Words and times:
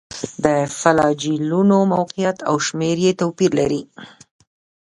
د 0.43 0.45
فلاجیلونو 0.79 1.77
موقعیت 1.93 2.37
او 2.49 2.55
شمېر 2.67 2.97
یې 3.05 3.11
توپیر 3.21 3.51
لري. 3.59 3.81